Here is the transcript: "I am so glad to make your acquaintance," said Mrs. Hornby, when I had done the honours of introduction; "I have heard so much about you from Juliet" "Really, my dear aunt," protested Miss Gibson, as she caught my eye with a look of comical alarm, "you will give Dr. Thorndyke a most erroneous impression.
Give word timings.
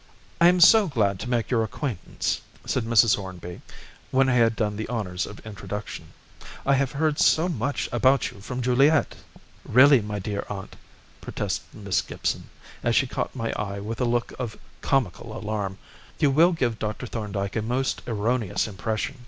"I 0.41 0.47
am 0.47 0.59
so 0.59 0.87
glad 0.87 1.19
to 1.19 1.29
make 1.29 1.51
your 1.51 1.63
acquaintance," 1.63 2.41
said 2.65 2.85
Mrs. 2.85 3.17
Hornby, 3.17 3.61
when 4.09 4.29
I 4.29 4.33
had 4.33 4.55
done 4.55 4.75
the 4.75 4.89
honours 4.89 5.27
of 5.27 5.45
introduction; 5.45 6.05
"I 6.65 6.73
have 6.73 6.93
heard 6.93 7.19
so 7.19 7.47
much 7.47 7.87
about 7.91 8.31
you 8.31 8.39
from 8.41 8.63
Juliet" 8.63 9.13
"Really, 9.63 10.01
my 10.01 10.17
dear 10.17 10.43
aunt," 10.49 10.75
protested 11.21 11.75
Miss 11.75 12.01
Gibson, 12.01 12.49
as 12.81 12.95
she 12.95 13.05
caught 13.05 13.35
my 13.35 13.51
eye 13.53 13.79
with 13.79 14.01
a 14.01 14.05
look 14.05 14.33
of 14.39 14.57
comical 14.81 15.37
alarm, 15.37 15.77
"you 16.17 16.31
will 16.31 16.51
give 16.53 16.79
Dr. 16.79 17.05
Thorndyke 17.05 17.55
a 17.57 17.61
most 17.61 18.01
erroneous 18.07 18.67
impression. 18.67 19.19